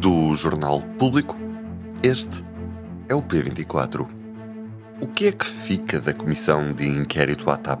Do 0.00 0.32
Jornal 0.36 0.80
Público, 0.96 1.36
este 2.04 2.44
é 3.08 3.14
o 3.16 3.20
P24. 3.20 4.06
O 5.00 5.08
que 5.08 5.26
é 5.26 5.32
que 5.32 5.44
fica 5.44 5.98
da 5.98 6.14
comissão 6.14 6.70
de 6.70 6.86
inquérito 6.86 7.50
à 7.50 7.56
TAP? 7.56 7.80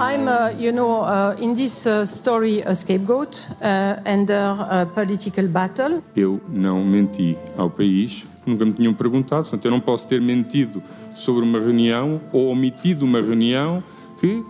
I'm, 0.00 0.28
uh, 0.28 0.56
you 0.56 0.70
know, 0.70 1.02
uh, 1.02 1.34
in 1.40 1.54
this 1.54 1.86
uh, 1.86 2.06
story, 2.06 2.62
a 2.62 2.72
scapegoat 2.72 3.48
uh, 3.60 4.00
under 4.06 4.54
a 4.70 4.86
political 4.86 5.48
battle. 5.48 6.00
Eu 6.14 6.40
não 6.48 6.84
menti 6.84 7.36
ao 7.56 7.68
país, 7.68 8.24
nunca 8.46 8.64
me 8.64 8.72
tinham 8.72 8.94
perguntado, 8.94 9.42
portanto, 9.42 9.64
eu 9.64 9.72
não 9.72 9.80
posso 9.80 10.06
ter 10.06 10.20
mentido 10.20 10.80
sobre 11.16 11.42
uma 11.42 11.58
reunião 11.58 12.20
ou 12.32 12.46
omitido 12.48 13.04
uma 13.04 13.20
reunião 13.20 13.82
que 14.20 14.44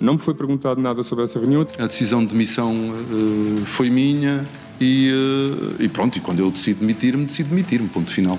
não 0.00 0.14
me 0.14 0.18
foi 0.18 0.34
perguntado 0.34 0.80
nada 0.80 1.02
sobre 1.02 1.24
essa 1.24 1.38
reunião. 1.38 1.66
A 1.78 1.86
decisão 1.86 2.24
de 2.24 2.32
demissão 2.32 2.72
uh, 2.72 3.56
foi 3.66 3.90
minha 3.90 4.46
e, 4.80 5.12
uh, 5.12 5.82
e, 5.82 5.88
pronto, 5.88 6.16
e 6.16 6.20
quando 6.20 6.40
eu 6.40 6.50
decido 6.50 6.80
demitir-me, 6.80 7.26
decido 7.26 7.50
demitir-me, 7.50 7.88
ponto 7.88 8.10
final. 8.10 8.38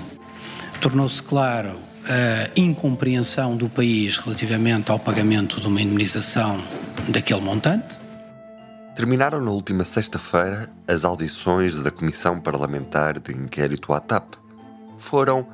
Tornou-se 0.80 1.22
claro 1.22 1.70
a 2.04 2.50
incompreensão 2.56 3.56
do 3.56 3.68
país 3.68 4.16
relativamente 4.16 4.90
ao 4.90 4.98
pagamento 4.98 5.60
de 5.60 5.66
uma 5.68 5.80
indemnização 5.80 6.60
daquele 7.08 7.40
montante. 7.40 8.02
Terminaram 8.96 9.40
na 9.40 9.50
última 9.50 9.84
sexta-feira 9.84 10.68
as 10.86 11.04
audições 11.04 11.80
da 11.80 11.90
Comissão 11.90 12.40
Parlamentar 12.40 13.18
de 13.18 13.32
Inquérito 13.32 13.92
à 13.92 14.00
TAP. 14.00 14.34
Foram 14.98 15.46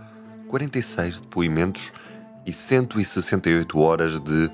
46 0.49 1.21
depoimentos 1.21 1.93
e 2.47 2.53
168 2.53 3.79
horas 3.79 4.19
de 4.19 4.51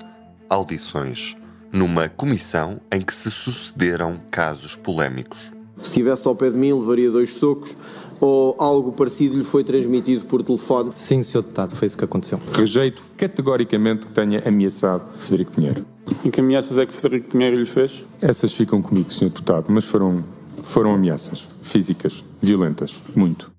audições, 0.49 1.35
numa 1.75 2.07
comissão 2.07 2.79
em 2.89 3.01
que 3.01 3.13
se 3.13 3.29
sucederam 3.29 4.17
casos 4.31 4.77
polémicos. 4.77 5.51
Se 5.81 5.89
estivesse 5.89 6.25
ao 6.25 6.33
pé 6.33 6.49
de 6.49 6.57
mim, 6.57 6.71
levaria 6.71 7.11
dois 7.11 7.33
socos 7.33 7.75
ou 8.21 8.55
algo 8.57 8.93
parecido 8.93 9.37
lhe 9.37 9.43
foi 9.43 9.61
transmitido 9.61 10.25
por 10.25 10.41
telefone? 10.41 10.91
Sim, 10.95 11.21
Sr. 11.21 11.41
Deputado, 11.41 11.75
foi 11.75 11.87
isso 11.87 11.97
que 11.97 12.05
aconteceu. 12.05 12.39
Rejeito 12.53 13.03
categoricamente 13.17 14.07
que 14.07 14.13
tenha 14.13 14.41
ameaçado 14.47 15.05
Frederico 15.19 15.51
Pinheiro. 15.51 15.85
Em 16.23 16.31
que 16.31 16.39
ameaças 16.39 16.77
é 16.77 16.85
que 16.85 16.93
Frederico 16.93 17.31
Pinheiro 17.31 17.57
lhe 17.57 17.65
fez? 17.65 18.05
Essas 18.21 18.53
ficam 18.53 18.81
comigo, 18.81 19.11
Sr. 19.11 19.25
Deputado, 19.25 19.65
mas 19.67 19.83
foram, 19.83 20.23
foram 20.63 20.95
ameaças 20.95 21.43
físicas, 21.61 22.23
violentas, 22.41 22.95
muito. 23.13 23.51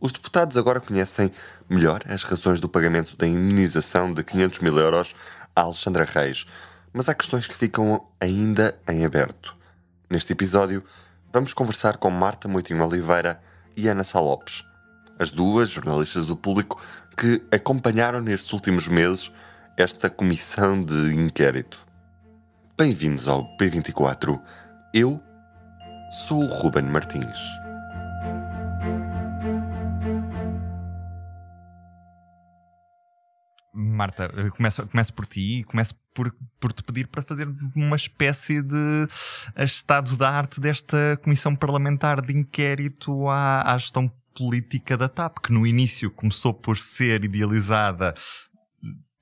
Os 0.00 0.10
deputados 0.10 0.56
agora 0.56 0.80
conhecem 0.80 1.30
melhor 1.68 2.00
as 2.08 2.22
razões 2.22 2.62
do 2.62 2.68
pagamento 2.68 3.14
da 3.14 3.26
indenização 3.26 4.14
de 4.14 4.24
500 4.24 4.60
mil 4.60 4.78
euros 4.78 5.14
a 5.54 5.62
Alexandra 5.62 6.04
Reis, 6.04 6.46
mas 6.96 7.10
há 7.10 7.14
questões 7.14 7.46
que 7.46 7.54
ficam 7.54 8.08
ainda 8.18 8.74
em 8.88 9.04
aberto. 9.04 9.54
Neste 10.08 10.32
episódio, 10.32 10.82
vamos 11.30 11.52
conversar 11.52 11.98
com 11.98 12.08
Marta 12.08 12.48
Moitinho 12.48 12.82
Oliveira 12.82 13.38
e 13.76 13.86
Ana 13.86 14.02
Salopes, 14.02 14.64
as 15.18 15.30
duas 15.30 15.68
jornalistas 15.68 16.24
do 16.24 16.34
público 16.34 16.82
que 17.14 17.42
acompanharam 17.52 18.22
nestes 18.22 18.50
últimos 18.54 18.88
meses 18.88 19.30
esta 19.76 20.08
comissão 20.08 20.82
de 20.82 21.14
inquérito. 21.14 21.84
Bem-vindos 22.78 23.28
ao 23.28 23.44
P24. 23.58 24.40
Eu 24.94 25.20
sou 26.26 26.44
o 26.44 26.46
Ruben 26.46 26.84
Martins. 26.84 27.65
Marta, 33.78 34.32
começo, 34.56 34.86
começo 34.86 35.12
por 35.12 35.26
ti 35.26 35.58
e 35.58 35.64
começo 35.64 35.94
por, 36.14 36.34
por 36.58 36.72
te 36.72 36.82
pedir 36.82 37.08
para 37.08 37.22
fazer 37.22 37.46
uma 37.74 37.96
espécie 37.96 38.62
de 38.62 39.08
estado 39.58 40.16
da 40.16 40.30
arte 40.30 40.58
desta 40.58 41.20
comissão 41.22 41.54
parlamentar 41.54 42.22
de 42.22 42.34
inquérito 42.34 43.28
à, 43.28 43.74
à 43.74 43.76
gestão 43.76 44.10
política 44.34 44.96
da 44.96 45.10
TAP, 45.10 45.40
que 45.42 45.52
no 45.52 45.66
início 45.66 46.10
começou 46.10 46.54
por 46.54 46.78
ser 46.78 47.22
idealizada 47.22 48.14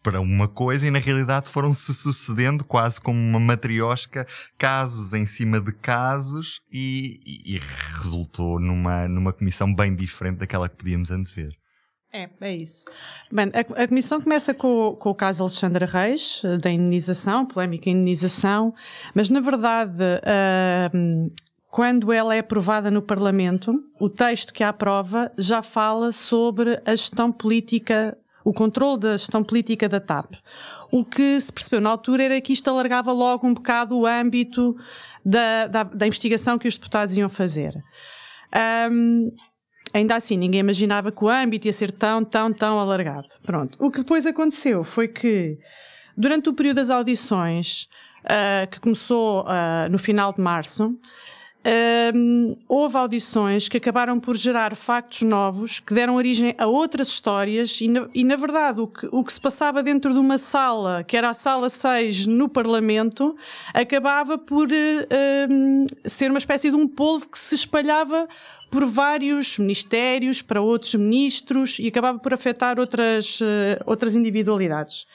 para 0.05 0.21
uma 0.21 0.47
coisa 0.47 0.87
e 0.87 0.91
na 0.91 0.99
realidade 1.01 1.51
foram-se 1.51 1.93
sucedendo 1.93 2.63
quase 2.63 3.01
como 3.01 3.19
uma 3.19 3.41
matriosca, 3.41 4.25
casos 4.57 5.15
em 5.15 5.27
cima 5.27 5.61
de 5.61 5.73
casos 5.73 6.61
e, 6.71 7.19
e, 7.27 7.55
e 7.55 7.59
resultou 7.97 8.61
numa, 8.61 9.09
numa 9.09 9.33
comissão 9.33 9.75
bem 9.75 9.97
diferente 9.97 10.39
daquela 10.39 10.69
que 10.69 10.77
podíamos 10.77 11.11
antever. 11.11 11.57
É, 12.15 12.29
é 12.41 12.55
isso. 12.55 12.85
Bem, 13.31 13.51
a, 13.53 13.83
a 13.83 13.89
comissão 13.89 14.21
começa 14.21 14.55
com, 14.55 14.95
com, 14.95 15.11
o 15.11 15.15
caso 15.17 15.43
Alexandra 15.43 15.85
Reis, 15.85 16.43
eh, 16.45 16.59
da 16.59 16.71
indenização, 16.71 17.45
polémica 17.45 17.91
indenização, 17.91 18.73
mas 19.13 19.29
na 19.29 19.41
verdade, 19.41 19.99
uh, 19.99 21.33
quando 21.69 22.13
ela 22.13 22.33
é 22.33 22.39
aprovada 22.39 22.89
no 22.89 23.03
Parlamento, 23.03 23.83
o 23.99 24.09
texto 24.09 24.55
que 24.55 24.63
a 24.63 24.69
aprova 24.69 25.33
já 25.37 25.61
fala 25.61 26.13
sobre 26.13 26.81
a 26.87 26.95
gestão 26.95 27.33
política 27.33 28.17
o 28.45 28.53
controle 28.53 29.01
da 29.01 29.17
gestão 29.17 29.43
política 29.43 29.89
da 29.89 29.99
TAP. 29.99 30.35
O 30.93 31.03
que 31.03 31.41
se 31.41 31.51
percebeu 31.51 31.81
na 31.81 31.89
altura 31.89 32.25
era 32.25 32.41
que 32.43 32.53
isto 32.53 32.69
alargava 32.69 33.11
logo 33.11 33.47
um 33.47 33.55
bocado 33.55 33.99
o 33.99 34.07
âmbito 34.07 34.77
da, 35.25 35.67
da, 35.67 35.83
da 35.83 36.07
investigação 36.07 36.59
que 36.59 36.69
os 36.69 36.77
deputados 36.77 37.17
iam 37.17 37.31
fazer. 37.31 37.75
Um, 38.93 39.33
ainda 39.95 40.17
assim, 40.17 40.37
ninguém 40.37 40.61
imaginava 40.61 41.13
que 41.13 41.25
o 41.25 41.29
âmbito 41.29 41.69
ia 41.69 41.73
ser 41.73 41.93
tão, 41.93 42.25
tão, 42.25 42.53
tão 42.53 42.79
alargado. 42.79 43.29
Pronto. 43.43 43.79
O 43.81 43.91
que 43.91 43.99
depois 43.99 44.27
aconteceu 44.27 44.83
foi 44.83 45.07
que, 45.07 45.57
durante 46.17 46.49
o 46.49 46.53
período 46.53 46.77
das 46.77 46.91
audições, 46.91 47.89
uh, 48.25 48.69
que 48.69 48.81
começou 48.81 49.43
uh, 49.43 49.89
no 49.89 49.97
final 49.97 50.33
de 50.33 50.41
março, 50.41 50.99
um, 52.15 52.55
houve 52.69 52.97
audições 52.97 53.71
que 53.71 53.79
acabaram 53.79 54.21
por 54.21 54.37
gerar 54.37 54.77
factos 54.77 55.23
novos 55.23 55.81
que 55.81 55.95
deram 55.95 56.15
origem 56.15 56.55
a 56.59 56.67
outras 56.67 57.09
histórias 57.09 57.81
e 57.81 57.89
na, 57.89 58.07
e, 58.15 58.23
na 58.23 58.37
verdade, 58.37 58.81
o 58.81 58.87
que, 58.87 59.09
o 59.11 59.25
que, 59.25 59.33
se 59.33 59.41
passava 59.41 59.83
dentro 59.83 60.13
de 60.13 60.19
uma 60.19 60.37
sala, 60.37 61.03
que 61.03 61.17
era 61.17 61.31
a 61.31 61.35
sala 61.35 61.71
6 61.71 62.27
no 62.27 62.51
Parlamento, 62.51 63.35
acabava 63.73 64.37
por 64.37 64.69
uh, 64.69 65.53
ser 66.07 66.31
uma 66.31 66.39
espécie 66.39 66.71
de 66.71 66.77
um 66.77 66.87
polvo 66.87 67.29
que 67.29 67.39
se 67.39 67.55
espalhava 67.55 68.29
por 68.71 68.85
vários 68.87 69.59
ministérios, 69.59 70.43
para 70.43 70.61
outros 70.61 70.95
ministros 70.95 71.79
e 71.79 71.89
acabava 71.89 72.19
por 72.19 72.33
afetar 72.35 72.79
outras, 72.79 73.41
uh, 73.41 73.45
outras 73.87 74.15
individualidades. 74.15 75.07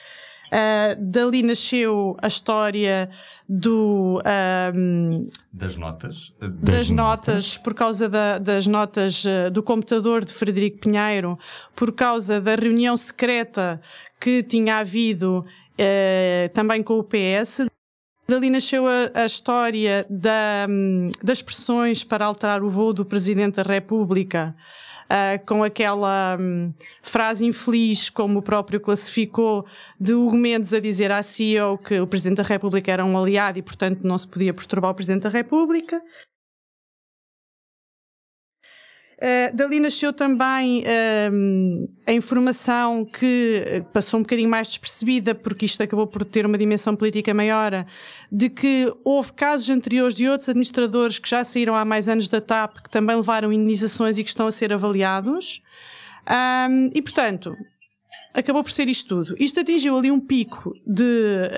Uh, 0.50 0.98
dali 0.98 1.44
nasceu 1.44 2.16
a 2.20 2.26
história 2.26 3.08
do. 3.48 4.20
Um, 4.74 5.28
das 5.52 5.76
notas. 5.76 6.34
Das, 6.40 6.52
das 6.52 6.90
notas, 6.90 6.90
notas, 6.90 7.56
por 7.58 7.72
causa 7.72 8.08
da, 8.08 8.38
das 8.38 8.66
notas 8.66 9.24
uh, 9.24 9.48
do 9.52 9.62
computador 9.62 10.24
de 10.24 10.32
Frederico 10.32 10.80
Pinheiro, 10.80 11.38
por 11.76 11.92
causa 11.92 12.40
da 12.40 12.56
reunião 12.56 12.96
secreta 12.96 13.80
que 14.18 14.42
tinha 14.42 14.78
havido 14.78 15.44
uh, 15.44 16.48
também 16.52 16.82
com 16.82 16.98
o 16.98 17.04
PS. 17.04 17.68
Dali 18.30 18.48
nasceu 18.48 18.86
a, 18.86 19.10
a 19.12 19.26
história 19.26 20.06
da, 20.08 20.64
um, 20.68 21.10
das 21.20 21.42
pressões 21.42 22.04
para 22.04 22.24
alterar 22.24 22.62
o 22.62 22.70
voo 22.70 22.92
do 22.92 23.04
Presidente 23.04 23.56
da 23.56 23.64
República 23.64 24.54
uh, 25.06 25.44
com 25.44 25.64
aquela 25.64 26.38
um, 26.40 26.72
frase 27.02 27.44
infeliz, 27.44 28.08
como 28.08 28.38
o 28.38 28.42
próprio 28.42 28.78
classificou, 28.78 29.66
de 29.98 30.14
Hugo 30.14 30.36
Mendes 30.36 30.72
a 30.72 30.78
dizer 30.78 31.10
à 31.10 31.24
CEO 31.24 31.76
que 31.76 31.98
o 31.98 32.06
Presidente 32.06 32.36
da 32.36 32.44
República 32.44 32.92
era 32.92 33.04
um 33.04 33.18
aliado 33.18 33.58
e, 33.58 33.62
portanto, 33.62 34.02
não 34.04 34.16
se 34.16 34.28
podia 34.28 34.54
perturbar 34.54 34.92
o 34.92 34.94
Presidente 34.94 35.24
da 35.24 35.28
República. 35.28 36.00
Uh, 39.20 39.54
dali 39.54 39.78
nasceu 39.80 40.14
também 40.14 40.82
uh, 40.82 41.90
a 42.06 42.12
informação 42.12 43.04
que 43.04 43.84
passou 43.92 44.18
um 44.18 44.22
bocadinho 44.22 44.48
mais 44.48 44.68
despercebida, 44.68 45.34
porque 45.34 45.66
isto 45.66 45.82
acabou 45.82 46.06
por 46.06 46.24
ter 46.24 46.46
uma 46.46 46.56
dimensão 46.56 46.96
política 46.96 47.34
maior, 47.34 47.84
de 48.32 48.48
que 48.48 48.90
houve 49.04 49.34
casos 49.34 49.68
anteriores 49.68 50.14
de 50.14 50.26
outros 50.26 50.48
administradores 50.48 51.18
que 51.18 51.28
já 51.28 51.44
saíram 51.44 51.76
há 51.76 51.84
mais 51.84 52.08
anos 52.08 52.28
da 52.28 52.40
TAP, 52.40 52.78
que 52.84 52.88
também 52.88 53.14
levaram 53.14 53.52
indenizações 53.52 54.16
e 54.16 54.24
que 54.24 54.30
estão 54.30 54.46
a 54.46 54.52
ser 54.52 54.72
avaliados. 54.72 55.62
Um, 56.26 56.90
e, 56.94 57.02
portanto, 57.02 57.54
acabou 58.32 58.62
por 58.62 58.70
ser 58.70 58.88
isto 58.88 59.06
tudo. 59.06 59.34
Isto 59.38 59.60
atingiu 59.60 59.98
ali 59.98 60.10
um 60.10 60.20
pico 60.20 60.72
de 60.86 61.50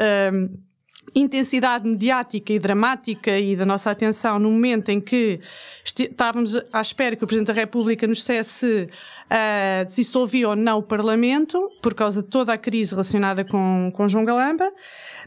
intensidade 1.15 1.87
mediática 1.87 2.53
e 2.53 2.59
dramática 2.59 3.39
e 3.39 3.55
da 3.55 3.67
nossa 3.67 3.91
atenção 3.91 4.39
no 4.39 4.51
momento 4.51 4.89
em 4.89 5.01
que 5.01 5.41
estávamos 5.85 6.57
à 6.73 6.81
espera 6.81 7.17
que 7.17 7.25
o 7.25 7.27
Presidente 7.27 7.49
da 7.49 7.53
República 7.53 8.07
nos 8.07 8.19
dissesse 8.19 8.89
uh, 9.33 9.95
dissolvia 9.95 10.51
ou 10.51 10.57
não 10.57 10.79
o 10.79 10.83
Parlamento, 10.83 11.71
por 11.81 11.95
causa 11.95 12.23
de 12.23 12.29
toda 12.29 12.53
a 12.53 12.59
crise 12.59 12.93
relacionada 12.93 13.45
com, 13.45 13.91
com 13.95 14.09
João 14.09 14.25
Galamba. 14.25 14.71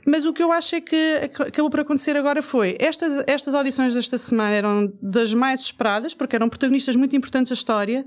Mas 0.06 0.26
o 0.26 0.34
que 0.34 0.44
eu 0.44 0.52
acho 0.52 0.76
é 0.76 0.82
que 0.82 1.32
acabou 1.40 1.70
por 1.70 1.80
acontecer 1.80 2.16
agora 2.16 2.42
foi, 2.42 2.78
estas, 2.80 3.24
estas 3.28 3.56
audições 3.56 3.94
desta 3.94 4.18
semana 4.18 4.52
eram 4.52 4.94
das 5.02 5.34
mais 5.34 5.62
esperadas, 5.62 6.14
porque 6.14 6.36
eram 6.36 6.48
protagonistas 6.48 6.96
muito 6.96 7.16
importantes 7.16 7.50
da 7.50 7.56
história, 7.56 8.06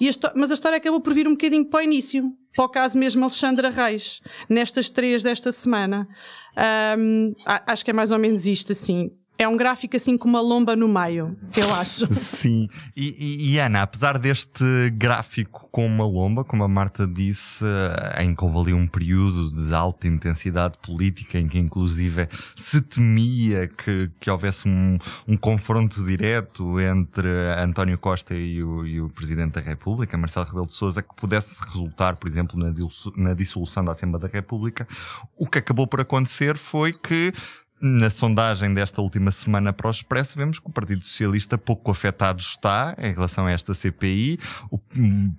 e 0.00 0.08
a, 0.08 0.12
mas 0.34 0.50
a 0.50 0.54
história 0.54 0.76
acabou 0.76 1.00
por 1.00 1.14
vir 1.14 1.26
um 1.26 1.32
bocadinho 1.32 1.64
para 1.64 1.80
o 1.80 1.82
início, 1.82 2.24
para 2.54 2.64
o 2.64 2.68
caso 2.68 2.98
mesmo 2.98 3.24
Alexandra 3.24 3.70
Reis, 3.70 4.20
nestas 4.48 4.90
três 4.90 5.22
desta 5.22 5.52
semana. 5.52 6.06
Um, 6.58 7.34
acho 7.46 7.84
que 7.84 7.90
é 7.90 7.94
mais 7.94 8.10
ou 8.10 8.18
menos 8.18 8.46
isto, 8.46 8.72
assim. 8.72 9.10
É 9.40 9.46
um 9.46 9.56
gráfico 9.56 9.94
assim 9.94 10.18
com 10.18 10.28
uma 10.28 10.40
lomba 10.40 10.74
no 10.74 10.88
meio, 10.88 11.38
eu 11.56 11.72
acho. 11.72 12.10
Sim. 12.12 12.68
E, 12.96 13.14
e, 13.16 13.52
e, 13.52 13.58
Ana, 13.60 13.82
apesar 13.82 14.18
deste 14.18 14.90
gráfico 14.94 15.68
com 15.70 15.86
uma 15.86 16.04
lomba, 16.04 16.42
como 16.42 16.64
a 16.64 16.68
Marta 16.68 17.06
disse, 17.06 17.64
eh, 17.64 18.24
em 18.24 18.34
que 18.34 18.44
houve 18.44 18.58
ali 18.58 18.74
um 18.74 18.88
período 18.88 19.52
de 19.52 19.72
alta 19.72 20.08
intensidade 20.08 20.76
política, 20.82 21.38
em 21.38 21.46
que 21.46 21.56
inclusive 21.56 22.26
se 22.56 22.80
temia 22.80 23.68
que, 23.68 24.10
que 24.18 24.28
houvesse 24.28 24.68
um, 24.68 24.96
um 25.28 25.36
confronto 25.36 26.04
direto 26.04 26.80
entre 26.80 27.28
António 27.62 27.96
Costa 27.96 28.34
e 28.34 28.60
o, 28.60 28.84
e 28.84 29.00
o 29.00 29.08
Presidente 29.08 29.52
da 29.52 29.60
República, 29.60 30.18
Marcelo 30.18 30.46
Rebelo 30.46 30.66
de 30.66 30.72
Sousa, 30.72 31.00
que 31.00 31.14
pudesse 31.14 31.64
resultar, 31.64 32.16
por 32.16 32.26
exemplo, 32.26 32.58
na 33.16 33.34
dissolução 33.34 33.84
da 33.84 33.92
Assembleia 33.92 34.26
da 34.26 34.28
República, 34.28 34.84
o 35.36 35.46
que 35.46 35.58
acabou 35.58 35.86
por 35.86 36.00
acontecer 36.00 36.56
foi 36.56 36.92
que 36.92 37.32
na 37.80 38.10
sondagem 38.10 38.74
desta 38.74 39.00
última 39.00 39.30
semana 39.30 39.72
para 39.72 39.86
o 39.86 39.90
Expresso, 39.90 40.36
vemos 40.36 40.58
que 40.58 40.66
o 40.66 40.72
Partido 40.72 41.04
Socialista 41.04 41.56
pouco 41.56 41.90
afetado 41.90 42.40
está 42.40 42.94
em 42.98 43.12
relação 43.12 43.46
a 43.46 43.52
esta 43.52 43.74
CPI. 43.74 44.38
O 44.70 44.78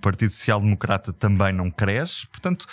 Partido 0.01 0.31
Social 0.31 0.61
Democrata 0.61 1.11
também 1.11 1.51
não 1.51 1.69
cresce. 1.69 2.27
Portanto, 2.27 2.65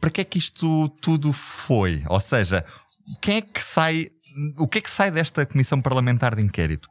para 0.00 0.10
que 0.10 0.20
é 0.20 0.24
que 0.24 0.38
isto 0.38 0.88
tudo 1.00 1.32
foi? 1.32 2.02
Ou 2.08 2.20
seja, 2.20 2.64
quem 3.20 3.38
é 3.38 3.42
que 3.42 3.64
sai, 3.64 4.10
o 4.56 4.68
que 4.68 4.78
é 4.78 4.80
que 4.80 4.90
sai 4.90 5.10
desta 5.10 5.46
Comissão 5.46 5.80
Parlamentar 5.80 6.34
de 6.34 6.42
Inquérito? 6.42 6.88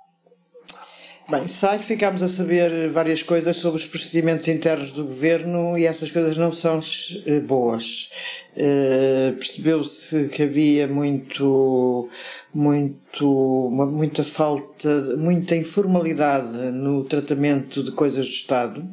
Bem, 1.29 1.45
sai 1.45 1.77
que 1.77 1.83
ficámos 1.83 2.23
a 2.23 2.27
saber 2.29 2.87
várias 2.87 3.21
coisas 3.21 3.57
sobre 3.57 3.81
os 3.81 3.85
procedimentos 3.85 4.47
internos 4.47 4.93
do 4.93 5.03
governo 5.03 5.77
e 5.77 5.85
essas 5.85 6.09
coisas 6.09 6.37
não 6.37 6.53
são 6.53 6.79
eh, 7.25 7.41
boas. 7.41 8.09
Uh, 8.55 9.35
Percebeu-se 9.35 10.29
que 10.29 10.43
havia 10.43 10.87
muito, 10.87 12.09
muito, 12.53 13.69
muita 13.69 14.23
falta, 14.23 15.17
muita 15.17 15.53
informalidade 15.57 16.55
no 16.71 17.03
tratamento 17.03 17.83
de 17.83 17.91
coisas 17.91 18.25
do 18.25 18.31
Estado, 18.31 18.89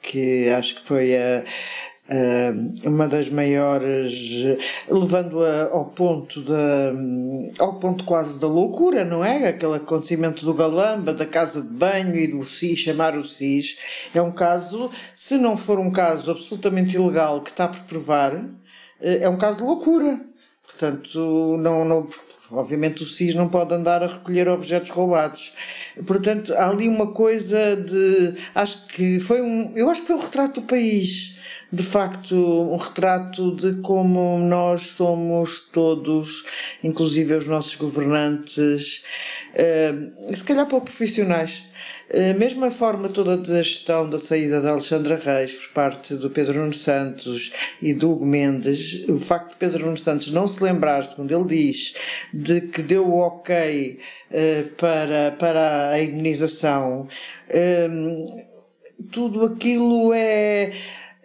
que 0.00 0.48
acho 0.50 0.76
que 0.76 0.82
foi 0.82 1.16
a, 1.16 1.44
uma 2.84 3.08
das 3.08 3.28
maiores, 3.28 4.58
levando-a 4.88 5.70
ao 5.70 5.86
ponto 5.86 6.40
da, 6.42 6.92
ao 7.58 7.74
ponto 7.78 8.04
quase 8.04 8.38
da 8.38 8.46
loucura, 8.46 9.04
não 9.04 9.24
é? 9.24 9.48
Aquele 9.48 9.76
acontecimento 9.76 10.44
do 10.44 10.54
Galamba, 10.54 11.12
da 11.12 11.26
casa 11.26 11.62
de 11.62 11.68
banho 11.68 12.16
e 12.16 12.26
do 12.26 12.42
SIS, 12.42 12.80
chamar 12.80 13.16
o 13.16 13.22
SIS, 13.22 13.78
é 14.14 14.20
um 14.20 14.32
caso, 14.32 14.90
se 15.16 15.38
não 15.38 15.56
for 15.56 15.78
um 15.78 15.90
caso 15.90 16.30
absolutamente 16.30 16.96
ilegal 16.96 17.40
que 17.42 17.50
está 17.50 17.68
por 17.68 17.80
provar, 17.82 18.44
é 19.00 19.28
um 19.28 19.36
caso 19.36 19.58
de 19.58 19.64
loucura. 19.64 20.20
Portanto, 20.62 21.56
não, 21.58 21.84
não, 21.84 22.08
obviamente 22.50 23.02
o 23.02 23.06
SIS 23.06 23.34
não 23.34 23.48
pode 23.48 23.74
andar 23.74 24.02
a 24.02 24.06
recolher 24.06 24.48
objetos 24.48 24.90
roubados. 24.90 25.52
Portanto, 26.06 26.54
há 26.54 26.68
ali 26.68 26.88
uma 26.88 27.12
coisa 27.12 27.76
de, 27.76 28.34
acho 28.54 28.86
que 28.88 29.18
foi 29.18 29.42
um, 29.42 29.72
eu 29.74 29.90
acho 29.90 30.02
que 30.02 30.06
foi 30.06 30.16
o 30.16 30.20
retrato 30.20 30.60
do 30.60 30.66
país 30.66 31.41
de 31.72 31.82
facto 31.82 32.36
um 32.36 32.76
retrato 32.76 33.56
de 33.56 33.80
como 33.80 34.38
nós 34.38 34.88
somos 34.88 35.60
todos, 35.72 36.44
inclusive 36.84 37.34
os 37.34 37.46
nossos 37.46 37.76
governantes, 37.76 39.02
uh, 39.54 40.36
se 40.36 40.44
calhar 40.44 40.66
pouco 40.66 40.86
profissionais. 40.86 41.64
Uh, 42.10 42.38
mesmo 42.38 42.66
a 42.66 42.70
forma 42.70 43.08
toda 43.08 43.38
da 43.38 43.62
gestão 43.62 44.10
da 44.10 44.18
saída 44.18 44.60
de 44.60 44.68
Alexandra 44.68 45.16
Reis 45.16 45.54
por 45.54 45.72
parte 45.72 46.14
do 46.14 46.28
Pedro 46.28 46.60
Nuno 46.60 46.74
Santos 46.74 47.50
e 47.80 47.94
do 47.94 48.10
Hugo 48.10 48.26
Mendes, 48.26 49.08
o 49.08 49.16
facto 49.16 49.52
de 49.52 49.56
Pedro 49.56 49.86
Nuno 49.86 49.96
Santos 49.96 50.30
não 50.30 50.46
se 50.46 50.62
lembrar, 50.62 51.06
segundo 51.06 51.32
ele 51.32 51.46
diz, 51.46 51.94
de 52.34 52.60
que 52.60 52.82
deu 52.82 53.08
o 53.08 53.18
ok 53.18 53.98
uh, 54.30 54.68
para, 54.74 55.34
para 55.38 55.88
a 55.88 56.02
indenização, 56.02 57.08
tudo 59.10 59.44
aquilo 59.44 60.12
é 60.12 60.72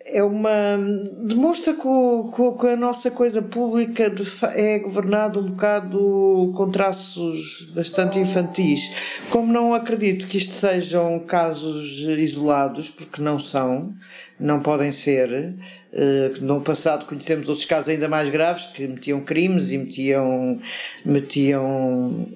é 0.09 0.23
uma. 0.23 0.77
demonstra 1.23 1.73
que, 1.73 1.87
o, 1.87 2.57
que, 2.59 2.67
a 2.67 2.75
nossa 2.75 3.11
coisa 3.11 3.41
pública 3.41 4.11
é 4.55 4.79
governada 4.79 5.39
um 5.39 5.47
bocado 5.47 6.51
com 6.55 6.71
traços 6.71 7.71
bastante 7.75 8.17
infantis. 8.19 9.21
Como 9.29 9.51
não 9.51 9.73
acredito 9.73 10.27
que 10.27 10.37
isto 10.37 10.53
sejam 10.53 11.19
casos 11.19 12.01
isolados, 12.01 12.89
porque 12.89 13.21
não 13.21 13.37
são, 13.37 13.93
não 14.39 14.61
podem 14.61 14.91
ser. 14.91 15.55
Uh, 15.93 16.43
no 16.43 16.61
passado 16.61 17.05
conhecemos 17.05 17.47
outros 17.47 17.65
casos 17.65 17.89
ainda 17.89 18.07
mais 18.07 18.29
graves 18.29 18.65
que 18.67 18.85
metiam 18.85 19.21
crimes 19.21 19.71
e 19.71 19.77
metiam, 19.77 20.59
metiam 21.05 22.27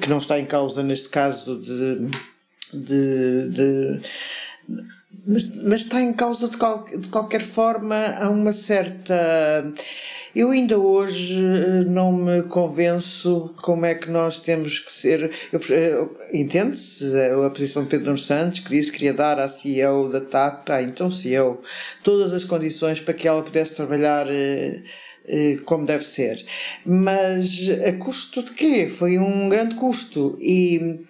que 0.00 0.08
não 0.08 0.18
está 0.18 0.40
em 0.40 0.46
causa 0.46 0.82
neste 0.82 1.10
caso 1.10 1.60
de, 1.60 2.08
de, 2.72 3.48
de 3.50 4.00
mas, 5.26 5.56
mas 5.56 5.80
está 5.82 6.00
em 6.00 6.12
causa 6.12 6.48
de, 6.48 6.56
qual, 6.56 6.84
de 6.84 7.08
qualquer 7.08 7.40
forma 7.40 7.96
a 8.18 8.28
uma 8.28 8.52
certa. 8.52 9.72
Eu 10.34 10.50
ainda 10.50 10.78
hoje 10.78 11.40
eh, 11.40 11.84
não 11.84 12.12
me 12.12 12.42
convenço 12.42 13.54
como 13.62 13.86
é 13.86 13.94
que 13.94 14.10
nós 14.10 14.40
temos 14.40 14.80
que 14.80 14.92
ser. 14.92 15.30
Entende-se 16.32 17.04
a 17.46 17.50
posição 17.50 17.84
de 17.84 17.88
Pedro 17.88 18.16
Santos, 18.16 18.60
que 18.60 18.70
disse 18.70 18.90
que 18.90 18.98
queria 18.98 19.14
dar 19.14 19.38
à 19.38 19.48
CEO 19.48 20.08
da 20.08 20.20
TAP, 20.20 20.68
ah, 20.70 20.82
então 20.82 21.10
CEO, 21.10 21.62
todas 22.02 22.32
as 22.34 22.44
condições 22.44 23.00
para 23.00 23.14
que 23.14 23.28
ela 23.28 23.42
pudesse 23.42 23.76
trabalhar 23.76 24.26
eh, 24.28 24.82
eh, 25.26 25.56
como 25.64 25.86
deve 25.86 26.04
ser. 26.04 26.44
Mas 26.84 27.70
a 27.70 27.92
custo 27.92 28.42
de 28.42 28.52
quê? 28.52 28.88
Foi 28.88 29.18
um 29.18 29.48
grande 29.48 29.76
custo. 29.76 30.36
E 30.40 31.00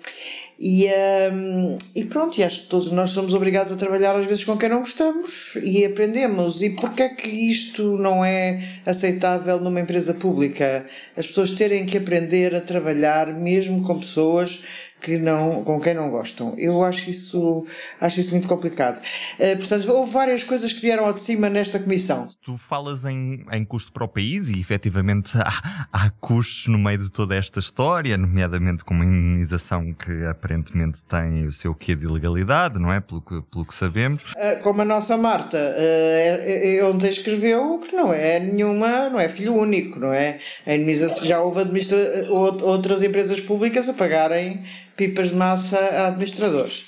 e, 0.66 0.88
um, 1.30 1.76
e 1.94 2.04
pronto, 2.06 2.40
e 2.40 2.42
acho 2.42 2.62
que 2.62 2.68
todos 2.68 2.90
nós 2.90 3.10
somos 3.10 3.34
obrigados 3.34 3.70
a 3.70 3.76
trabalhar 3.76 4.16
às 4.16 4.24
vezes 4.24 4.46
com 4.46 4.56
quem 4.56 4.70
não 4.70 4.78
gostamos 4.78 5.56
e 5.62 5.84
aprendemos. 5.84 6.62
E 6.62 6.70
porquê 6.70 7.02
é 7.02 7.08
que 7.10 7.28
isto 7.28 7.98
não 7.98 8.24
é 8.24 8.80
aceitável 8.86 9.60
numa 9.60 9.82
empresa 9.82 10.14
pública? 10.14 10.86
As 11.18 11.26
pessoas 11.26 11.52
terem 11.52 11.84
que 11.84 11.98
aprender 11.98 12.54
a 12.54 12.62
trabalhar 12.62 13.26
mesmo 13.26 13.82
com 13.82 13.98
pessoas 13.98 14.62
que 15.04 15.18
não, 15.18 15.62
com 15.62 15.78
quem 15.78 15.92
não 15.92 16.10
gostam. 16.10 16.54
Eu 16.56 16.82
acho 16.82 17.10
isso, 17.10 17.66
acho 18.00 18.20
isso 18.20 18.30
muito 18.32 18.48
complicado. 18.48 19.00
Uh, 19.38 19.56
portanto, 19.58 19.92
houve 19.92 20.10
várias 20.10 20.42
coisas 20.42 20.72
que 20.72 20.80
vieram 20.80 21.04
ao 21.04 21.12
de 21.12 21.20
cima 21.20 21.50
nesta 21.50 21.78
comissão. 21.78 22.28
Tu 22.42 22.56
falas 22.56 23.04
em, 23.04 23.44
em 23.52 23.64
custo 23.64 23.92
para 23.92 24.04
o 24.04 24.08
país 24.08 24.48
e 24.48 24.58
efetivamente 24.58 25.36
há, 25.36 25.86
há 25.92 26.10
custos 26.10 26.68
no 26.68 26.78
meio 26.78 26.98
de 26.98 27.12
toda 27.12 27.34
esta 27.34 27.60
história, 27.60 28.16
nomeadamente 28.16 28.82
com 28.82 28.94
uma 28.94 29.04
indenização 29.04 29.92
que 29.92 30.24
aparentemente 30.24 31.04
tem 31.04 31.46
o 31.46 31.52
seu 31.52 31.74
quê 31.74 31.94
de 31.94 32.04
ilegalidade, 32.04 32.78
não 32.78 32.90
é? 32.90 33.00
Pelo 33.00 33.20
que, 33.20 33.42
pelo 33.42 33.66
que 33.66 33.74
sabemos. 33.74 34.22
Uh, 34.32 34.62
como 34.62 34.80
a 34.80 34.84
nossa 34.84 35.16
Marta 35.16 35.58
uh, 35.58 36.86
ontem 36.86 37.08
escreveu 37.08 37.78
que 37.78 37.94
não 37.94 38.12
é 38.12 38.40
nenhuma, 38.40 39.10
não 39.10 39.20
é 39.20 39.28
filho 39.28 39.54
único, 39.54 39.98
não 39.98 40.12
é? 40.12 40.38
A 40.66 40.74
indenização, 40.74 41.26
já 41.26 41.40
houve 41.40 41.60
administra 41.60 41.96
outras 42.30 43.02
empresas 43.02 43.40
públicas 43.40 43.88
a 43.88 43.92
pagarem 43.92 44.64
pipas 44.96 45.30
de 45.30 45.36
massa 45.36 45.78
a 45.78 46.08
administradores. 46.08 46.86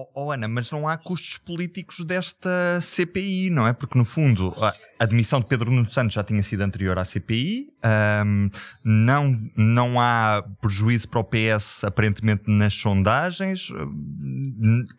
Oh, 0.00 0.06
oh, 0.14 0.30
Ana, 0.30 0.46
mas 0.46 0.70
não 0.70 0.86
há 0.86 0.96
custos 0.96 1.38
políticos 1.38 2.04
desta 2.06 2.80
CPI, 2.80 3.50
não 3.50 3.66
é? 3.66 3.72
Porque, 3.72 3.98
no 3.98 4.04
fundo, 4.04 4.54
a 4.62 4.72
admissão 5.00 5.40
de 5.40 5.46
Pedro 5.46 5.72
Nuno 5.72 5.90
Santos 5.90 6.14
já 6.14 6.22
tinha 6.22 6.40
sido 6.40 6.60
anterior 6.60 6.96
à 6.96 7.04
CPI, 7.04 7.66
um, 8.24 8.48
não, 8.84 9.34
não 9.56 10.00
há 10.00 10.44
prejuízo 10.60 11.08
para 11.08 11.18
o 11.18 11.24
PS, 11.24 11.82
aparentemente, 11.82 12.44
nas 12.46 12.74
sondagens, 12.74 13.70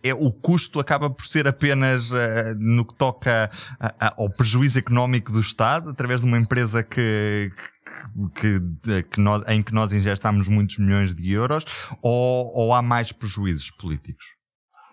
é, 0.03 0.13
o 0.13 0.33
custo 0.33 0.81
acaba 0.81 1.09
por 1.09 1.25
ser 1.27 1.47
apenas 1.47 2.11
uh, 2.11 2.55
no 2.57 2.83
que 2.83 2.95
toca 2.95 3.49
a, 3.79 4.07
a, 4.07 4.13
ao 4.17 4.29
prejuízo 4.29 4.77
económico 4.77 5.31
do 5.31 5.39
Estado, 5.39 5.91
através 5.91 6.19
de 6.19 6.27
uma 6.27 6.37
empresa 6.37 6.83
que, 6.83 7.51
que 7.55 7.78
que, 8.35 9.03
que 9.03 9.19
nós, 9.19 9.43
em 9.47 9.61
que 9.61 9.73
nós 9.73 9.91
injestamos 9.91 10.47
muitos 10.47 10.77
milhões 10.77 11.13
de 11.15 11.31
euros 11.31 11.65
ou, 12.01 12.51
ou 12.55 12.73
há 12.73 12.81
mais 12.81 13.11
prejuízos 13.11 13.71
políticos? 13.71 14.25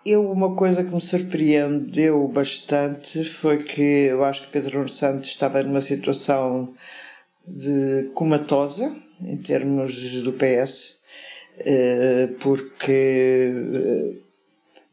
Eu, 0.05 0.31
uma 0.31 0.55
coisa 0.55 0.83
que 0.83 0.93
me 0.93 1.01
surpreendeu 1.01 2.27
bastante 2.29 3.25
foi 3.25 3.57
que 3.57 3.81
eu 3.81 4.23
acho 4.23 4.43
que 4.43 4.51
Pedro 4.53 4.87
Santos 4.87 5.29
estava 5.29 5.61
numa 5.63 5.81
situação 5.81 6.73
de 7.45 8.09
comatosa, 8.13 8.95
em 9.21 9.37
termos 9.37 10.21
do 10.23 10.33
PS, 10.33 10.99
eh, 11.59 12.29
porque 12.39 13.51
eh, 13.73 14.13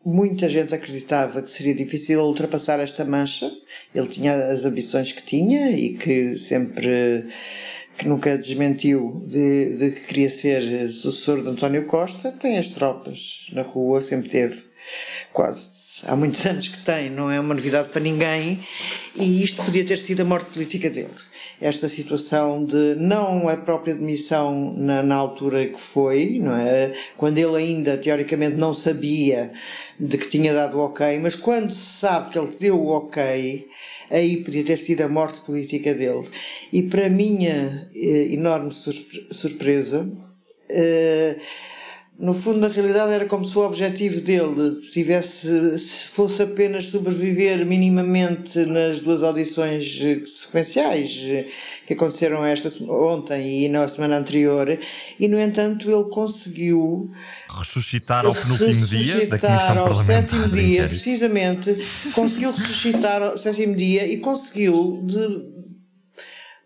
muita 0.05 0.49
gente 0.49 0.75
acreditava 0.75 1.43
que 1.43 1.51
seria 1.51 1.75
difícil 1.75 2.21
ultrapassar 2.23 2.81
esta 2.81 3.05
mancha. 3.05 3.51
Ele 3.95 4.09
tinha 4.09 4.35
as 4.35 4.65
ambições 4.65 5.13
que 5.13 5.23
tinha 5.23 5.71
e 5.71 5.95
que 5.95 6.37
sempre 6.37 7.29
que 7.97 8.09
nunca 8.09 8.37
desmentiu 8.37 9.23
de, 9.27 9.77
de 9.77 9.91
que 9.91 10.07
queria 10.07 10.31
ser 10.31 10.93
sucessor 10.93 11.43
de 11.43 11.51
António 11.51 11.87
Costa, 11.87 12.33
tem 12.33 12.59
as 12.59 12.71
tropas 12.71 13.47
na 13.53 13.63
rua, 13.63 14.01
sempre 14.01 14.29
teve 14.29 14.57
quase 15.33 15.84
há 16.07 16.17
muitos 16.17 16.45
anos 16.47 16.69
que 16.69 16.79
tem, 16.81 17.11
não 17.11 17.31
é 17.31 17.39
uma 17.39 17.55
novidade 17.55 17.89
para 17.89 18.01
ninguém, 18.01 18.59
e 19.15 19.43
isto 19.43 19.63
podia 19.63 19.85
ter 19.85 19.99
sido 19.99 20.23
a 20.23 20.25
morte 20.25 20.51
política 20.51 20.91
dele. 20.91 21.15
Esta 21.61 21.89
situação 21.89 22.65
de 22.65 22.97
não 22.97 23.49
a 23.49 23.57
própria 23.57 23.95
demissão 23.95 24.75
na, 24.77 25.03
na 25.03 25.15
altura 25.15 25.67
que 25.67 25.81
foi, 25.81 26.39
não 26.41 26.57
é? 26.57 26.93
quando 27.17 27.39
ele 27.39 27.57
ainda 27.57 27.97
teoricamente 27.97 28.57
não 28.57 28.75
sabia 28.75 29.53
de 29.99 30.19
que 30.19 30.29
tinha 30.29 30.53
dado 30.53 30.79
o 30.79 30.85
ok, 30.85 31.19
mas 31.21 31.37
quando 31.37 31.71
se 31.71 32.01
sabe 32.01 32.31
que 32.31 32.39
ele 32.39 32.57
deu 32.59 32.81
o 32.81 32.89
ok, 32.89 33.69
aí 34.11 34.39
podia 34.39 34.65
ter 34.65 34.77
sido 34.77 35.03
a 35.03 35.09
morte 35.09 35.41
política 35.41 35.95
dele. 35.95 36.29
E 36.73 36.83
para 36.83 37.09
minha 37.09 37.89
eh, 37.95 38.33
enorme 38.33 38.71
surpresa, 38.73 40.11
eh, 40.69 41.37
no 42.17 42.33
fundo, 42.33 42.61
na 42.61 42.69
realidade, 42.69 43.13
era 43.13 43.27
como 43.27 43.45
se 43.45 43.59
o 43.59 43.63
objetivo 43.63 44.21
dele 44.21 44.81
tivesse, 44.93 45.77
se 45.79 46.07
fosse 46.07 46.45
apenas 46.45 46.87
sobreviver 46.87 47.67
minimamente 47.67 48.65
nas 48.67 49.01
duas 49.01 49.25
audições 49.25 49.99
sequenciais 50.33 51.11
que 51.85 51.93
aconteceram 51.93 52.45
esta 52.45 52.69
ontem 52.93 53.65
e 53.65 53.69
na 53.69 53.89
semana 53.89 54.19
anterior, 54.19 54.79
e 55.19 55.27
no 55.27 55.41
entanto 55.41 55.91
ele 55.91 56.05
conseguiu 56.05 57.11
ressuscitar 57.59 58.25
ao 58.25 58.33
penúltimo 58.33 58.87
dia 58.87 59.27
da 59.27 59.39
Comissão 59.39 59.87
ao 59.87 60.05
sétimo 60.05 60.49
dia, 60.51 60.87
precisamente, 60.87 61.77
conseguiu 62.13 62.53
ressuscitar 62.53 63.23
ao 63.23 63.37
sétimo 63.37 63.75
dia 63.75 64.07
e 64.07 64.19
conseguiu 64.19 65.01
de 65.03 65.54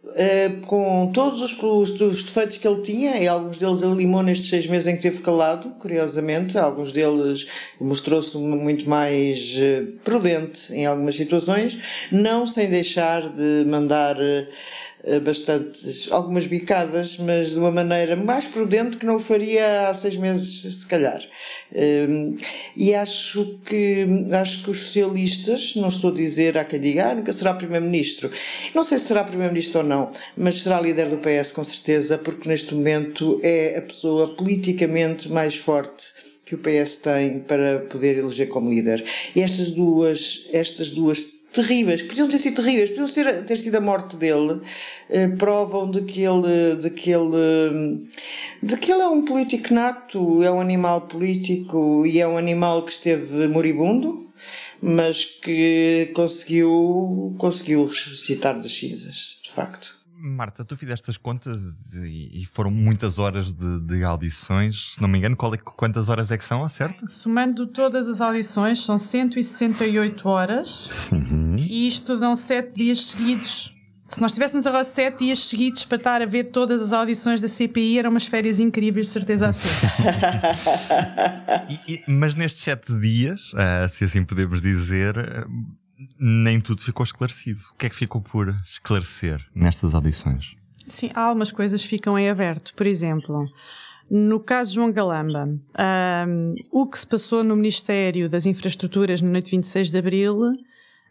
Uh, 0.08 0.60
com 0.66 1.12
todos 1.12 1.42
os, 1.42 1.62
os, 1.62 2.00
os, 2.00 2.24
defeitos 2.24 2.56
que 2.56 2.66
ele 2.66 2.80
tinha, 2.80 3.18
e 3.18 3.28
alguns 3.28 3.58
deles 3.58 3.82
ele 3.82 3.94
limou 3.94 4.22
nestes 4.22 4.48
seis 4.48 4.66
meses 4.66 4.88
em 4.88 4.96
que 4.96 5.06
esteve 5.06 5.22
calado, 5.22 5.68
curiosamente, 5.78 6.56
alguns 6.56 6.92
deles 6.92 7.46
mostrou-se 7.78 8.36
muito 8.38 8.88
mais 8.88 9.54
uh, 9.54 9.92
prudente 10.02 10.72
em 10.72 10.86
algumas 10.86 11.14
situações, 11.14 11.78
não 12.10 12.46
sem 12.46 12.70
deixar 12.70 13.28
de 13.28 13.64
mandar 13.66 14.16
eh, 14.18 14.48
bastantes, 15.22 16.10
algumas 16.10 16.46
bicadas, 16.46 17.16
mas 17.18 17.50
de 17.50 17.58
uma 17.58 17.70
maneira 17.70 18.16
mais 18.16 18.46
prudente 18.46 18.96
que 18.96 19.06
não 19.06 19.16
o 19.16 19.18
faria 19.18 19.88
há 19.88 19.94
seis 19.94 20.16
meses, 20.16 20.80
se 20.80 20.86
calhar. 20.86 21.22
Ehm, 21.74 22.36
e 22.76 22.94
acho 22.94 23.60
que, 23.64 24.06
acho 24.32 24.64
que 24.64 24.70
os 24.70 24.78
socialistas, 24.78 25.74
não 25.76 25.88
estou 25.88 26.10
a 26.10 26.14
dizer, 26.14 26.58
há 26.58 26.64
quem 26.64 26.80
diga, 26.80 27.10
ah, 27.10 27.14
nunca 27.14 27.32
será 27.32 27.54
Primeiro-Ministro. 27.54 28.30
Não 28.74 28.82
sei 28.82 28.98
se 28.98 29.06
será 29.06 29.24
Primeiro-Ministro 29.24 29.80
ou 29.80 29.86
não, 29.86 30.10
mas 30.36 30.56
será 30.62 30.80
líder 30.80 31.08
do 31.08 31.18
PS 31.18 31.52
com 31.52 31.64
certeza, 31.64 32.18
porque 32.18 32.48
neste 32.48 32.74
momento 32.74 33.40
é 33.42 33.78
a 33.78 33.82
pessoa 33.82 34.34
politicamente 34.34 35.28
mais 35.28 35.56
forte 35.56 36.06
que 36.44 36.54
o 36.54 36.58
PS 36.58 36.96
tem 36.96 37.40
para 37.40 37.80
poder 37.80 38.16
eleger 38.16 38.48
como 38.48 38.70
líder. 38.70 39.04
E 39.36 39.42
estas 39.42 39.70
duas, 39.70 40.48
estas 40.50 40.90
duas 40.90 41.37
terríveis, 41.52 42.02
podiam 42.02 42.28
ter 42.28 42.38
sido 42.38 42.62
terríveis, 42.62 42.90
podiam 42.90 43.08
ter, 43.08 43.44
ter 43.44 43.56
sido 43.56 43.76
a 43.76 43.80
morte 43.80 44.16
dele, 44.16 44.60
eh, 45.08 45.28
provam 45.28 45.90
de 45.90 46.02
que 46.02 46.22
ele, 46.22 46.76
de 46.76 46.90
que 46.90 47.10
ele, 47.10 48.08
de 48.62 48.76
que 48.76 48.92
ele 48.92 49.02
é 49.02 49.08
um 49.08 49.24
político 49.24 49.72
nato, 49.72 50.42
é 50.42 50.50
um 50.50 50.60
animal 50.60 51.02
político 51.02 52.06
e 52.06 52.20
é 52.20 52.28
um 52.28 52.36
animal 52.36 52.84
que 52.84 52.92
esteve 52.92 53.48
moribundo, 53.48 54.30
mas 54.80 55.24
que 55.24 56.10
conseguiu, 56.14 57.34
conseguiu 57.38 57.84
ressuscitar 57.84 58.60
das 58.60 58.72
cinzas, 58.72 59.38
de 59.42 59.50
facto. 59.50 59.97
Marta, 60.20 60.64
tu 60.64 60.76
fizeste 60.76 61.10
as 61.10 61.16
contas 61.16 61.94
e, 61.94 62.46
foram 62.52 62.70
muitas 62.70 63.18
horas 63.18 63.52
de, 63.52 63.80
de, 63.80 64.02
audições. 64.02 64.94
Se 64.94 65.02
não 65.02 65.08
me 65.08 65.18
engano, 65.18 65.36
é, 65.54 65.56
quantas 65.56 66.08
horas 66.08 66.30
é 66.30 66.36
que 66.36 66.44
são, 66.44 66.68
certo? 66.68 67.08
Somando 67.08 67.66
todas 67.66 68.08
as 68.08 68.20
audições, 68.20 68.84
são 68.84 68.98
168 68.98 70.28
horas 70.28 70.90
uhum. 71.12 71.54
e 71.56 71.86
isto 71.86 72.18
dão 72.18 72.34
7 72.34 72.74
dias 72.74 73.06
seguidos. 73.06 73.74
Se 74.08 74.20
nós 74.20 74.32
tivéssemos 74.32 74.66
agora 74.66 74.84
7 74.84 75.18
dias 75.18 75.38
seguidos 75.44 75.84
para 75.84 75.98
estar 75.98 76.22
a 76.22 76.26
ver 76.26 76.44
todas 76.44 76.80
as 76.80 76.92
audições 76.92 77.40
da 77.40 77.46
CPI, 77.48 77.98
eram 77.98 78.10
umas 78.10 78.26
férias 78.26 78.58
incríveis, 78.58 79.06
de 79.06 79.12
certeza 79.12 79.48
absoluta. 79.48 79.86
e, 81.68 81.94
e, 81.94 82.04
mas 82.08 82.34
nestes 82.34 82.62
7 82.64 82.98
dias, 82.98 83.52
uh, 83.52 83.88
se 83.88 84.04
assim 84.04 84.24
podemos 84.24 84.62
dizer. 84.62 85.16
Uh, 85.16 85.87
nem 86.18 86.60
tudo 86.60 86.82
ficou 86.82 87.04
esclarecido. 87.04 87.60
O 87.72 87.78
que 87.78 87.86
é 87.86 87.88
que 87.88 87.96
ficou 87.96 88.20
por 88.20 88.54
esclarecer 88.64 89.44
nestas 89.54 89.94
audições? 89.94 90.54
Sim, 90.88 91.10
algumas 91.14 91.52
coisas 91.52 91.84
ficam 91.84 92.18
em 92.18 92.30
aberto. 92.30 92.74
Por 92.74 92.86
exemplo, 92.86 93.46
no 94.10 94.40
caso 94.40 94.70
de 94.70 94.76
João 94.76 94.90
Galamba, 94.90 95.46
um, 95.46 96.54
o 96.70 96.86
que 96.86 96.98
se 96.98 97.06
passou 97.06 97.44
no 97.44 97.54
Ministério 97.54 98.28
das 98.28 98.46
Infraestruturas 98.46 99.20
no 99.20 99.30
noite 99.30 99.46
de 99.46 99.50
26 99.52 99.90
de 99.90 99.98
Abril, 99.98 100.38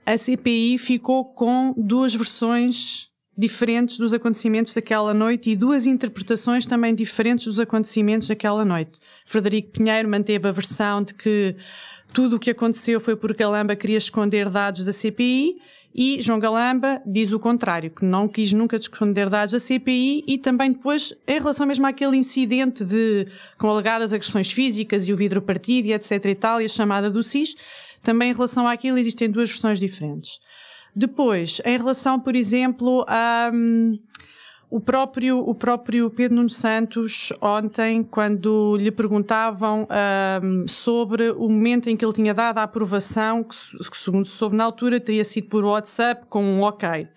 a 0.05 0.17
CPI 0.17 0.77
ficou 0.77 1.25
com 1.25 1.75
duas 1.77 2.15
versões 2.15 3.07
diferentes 3.37 3.99
dos 3.99 4.13
acontecimentos 4.13 4.73
daquela 4.73 5.13
noite 5.13 5.51
e 5.51 5.55
duas 5.55 5.85
interpretações 5.85 6.65
também 6.65 6.95
diferentes 6.95 7.45
dos 7.45 7.59
acontecimentos 7.59 8.27
daquela 8.27 8.65
noite. 8.65 8.99
Frederico 9.27 9.73
Pinheiro 9.73 10.09
manteve 10.09 10.47
a 10.47 10.51
versão 10.51 11.03
de 11.03 11.13
que 11.13 11.55
tudo 12.17 12.37
o 12.37 12.39
que 12.39 12.49
aconteceu 12.49 12.99
foi 12.99 13.15
porque 13.15 13.43
Galamba 13.43 13.75
queria 13.75 13.99
esconder 13.99 14.49
dados 14.49 14.83
da 14.83 14.91
CPI 14.91 15.61
e 15.93 16.19
João 16.19 16.39
Galamba 16.39 16.99
diz 17.05 17.31
o 17.31 17.39
contrário, 17.39 17.91
que 17.91 18.03
não 18.03 18.27
quis 18.27 18.51
nunca 18.53 18.75
esconder 18.75 19.29
dados 19.29 19.51
da 19.51 19.59
CPI 19.59 20.23
e 20.27 20.39
também 20.39 20.71
depois, 20.71 21.13
em 21.27 21.37
relação 21.37 21.67
mesmo 21.67 21.85
àquele 21.85 22.17
incidente 22.17 22.83
de, 22.83 23.27
com 23.59 23.69
alegadas 23.69 24.13
agressões 24.13 24.51
físicas 24.51 25.07
e 25.07 25.13
o 25.13 25.15
vidro 25.15 25.43
partido 25.43 25.89
e 25.89 25.93
etc 25.93 26.25
e 26.25 26.33
tal, 26.33 26.59
e 26.59 26.65
a 26.65 26.67
chamada 26.67 27.07
do 27.11 27.21
SIS, 27.21 27.55
também 28.01 28.31
em 28.31 28.33
relação 28.33 28.67
àquilo 28.67 28.97
existem 28.97 29.29
duas 29.29 29.51
versões 29.51 29.79
diferentes. 29.79 30.39
Depois, 30.95 31.61
em 31.63 31.77
relação, 31.77 32.19
por 32.19 32.35
exemplo, 32.35 33.05
a... 33.07 33.51
Um, 33.53 33.91
o 34.69 34.81
próprio, 34.81 35.39
o 35.39 35.55
próprio 35.55 36.09
Pedro 36.09 36.35
Nuno 36.35 36.49
Santos, 36.49 37.31
ontem, 37.41 38.03
quando 38.03 38.75
lhe 38.75 38.91
perguntavam 38.91 39.87
um, 40.43 40.67
sobre 40.67 41.31
o 41.31 41.47
momento 41.47 41.89
em 41.89 41.95
que 41.95 42.03
ele 42.03 42.13
tinha 42.13 42.33
dado 42.33 42.57
a 42.57 42.63
aprovação, 42.63 43.43
que, 43.43 43.55
que 43.89 43.97
segundo 43.97 44.25
se 44.25 44.35
soube 44.35 44.57
na 44.57 44.65
altura, 44.65 44.99
teria 44.99 45.23
sido 45.23 45.47
por 45.47 45.63
WhatsApp 45.63 46.25
com 46.29 46.43
um 46.43 46.61
ok. 46.61 47.07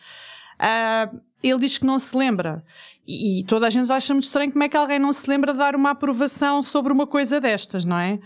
Uh, 0.61 1.21
ele 1.43 1.59
diz 1.59 1.77
que 1.77 1.87
não 1.87 1.99
se 1.99 2.17
lembra. 2.17 2.65
E, 3.05 3.41
e, 3.41 3.45
toda 3.45 3.67
a 3.67 3.71
gente 3.71 3.91
acha 3.91 4.15
muito 4.15 4.25
estranho 4.25 4.53
como 4.53 4.63
é 4.63 4.69
que 4.69 4.77
alguém 4.77 5.01
não 5.01 5.13
se 5.13 5.29
lembra 5.29 5.53
de 5.53 5.59
dar 5.59 5.75
uma 5.75 5.91
aprovação 5.91 6.63
sobre 6.63 6.93
uma 6.93 7.07
coisa 7.07 7.41
destas, 7.41 7.85
não 7.85 7.99
é? 7.99 8.21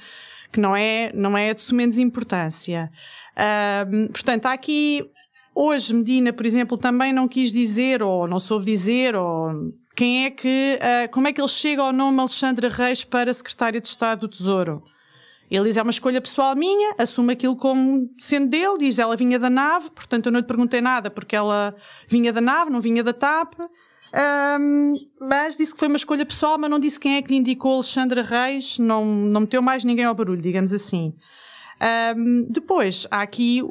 Que 0.52 0.60
não 0.60 0.76
é, 0.76 1.10
não 1.14 1.38
é 1.38 1.54
de 1.54 1.62
sumenos 1.62 1.98
importância. 1.98 2.92
Uh, 3.32 4.12
portanto, 4.12 4.44
há 4.46 4.52
aqui 4.52 5.10
Hoje, 5.54 5.94
Medina, 5.94 6.32
por 6.32 6.44
exemplo, 6.44 6.76
também 6.76 7.12
não 7.12 7.28
quis 7.28 7.52
dizer, 7.52 8.02
ou 8.02 8.26
não 8.26 8.40
soube 8.40 8.64
dizer, 8.64 9.14
ou 9.14 9.72
quem 9.94 10.24
é 10.24 10.30
que, 10.30 10.78
uh, 10.80 11.10
como 11.12 11.28
é 11.28 11.32
que 11.32 11.40
ele 11.40 11.48
chega 11.48 11.80
ao 11.80 11.92
nome 11.92 12.18
Alexandre 12.18 12.68
Reis 12.68 13.04
para 13.04 13.32
secretário 13.32 13.80
de 13.80 13.86
Estado 13.86 14.22
do 14.22 14.28
Tesouro. 14.28 14.82
Ele 15.48 15.64
diz, 15.68 15.76
é 15.76 15.82
uma 15.82 15.90
escolha 15.90 16.20
pessoal 16.20 16.56
minha, 16.56 16.94
assume 16.98 17.34
aquilo 17.34 17.54
como 17.54 18.10
sendo 18.18 18.48
dele, 18.48 18.78
diz, 18.78 18.98
ela 18.98 19.14
vinha 19.14 19.38
da 19.38 19.48
nave, 19.48 19.90
portanto 19.90 20.26
eu 20.26 20.32
não 20.32 20.40
lhe 20.40 20.46
perguntei 20.46 20.80
nada, 20.80 21.08
porque 21.08 21.36
ela 21.36 21.76
vinha 22.08 22.32
da 22.32 22.40
nave, 22.40 22.70
não 22.70 22.80
vinha 22.80 23.04
da 23.04 23.12
TAP, 23.12 23.54
um, 24.60 24.94
mas 25.20 25.56
disse 25.56 25.72
que 25.72 25.78
foi 25.78 25.86
uma 25.86 25.96
escolha 25.96 26.26
pessoal, 26.26 26.58
mas 26.58 26.70
não 26.70 26.80
disse 26.80 26.98
quem 26.98 27.16
é 27.16 27.22
que 27.22 27.32
lhe 27.32 27.38
indicou 27.38 27.74
Alexandre 27.74 28.22
Reis, 28.22 28.78
não, 28.78 29.04
não 29.04 29.42
meteu 29.42 29.62
mais 29.62 29.84
ninguém 29.84 30.04
ao 30.04 30.14
barulho, 30.14 30.42
digamos 30.42 30.72
assim. 30.72 31.14
Um, 32.16 32.46
depois, 32.48 33.06
há 33.10 33.22
aqui 33.22 33.62